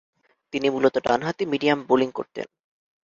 তিনি 0.53 0.67
মূলতঃ 0.69 0.99
ডানহাতি 1.05 1.43
মিডিয়াম 1.45 1.79
বোলিং 1.89 2.09
করতেন। 2.11 2.47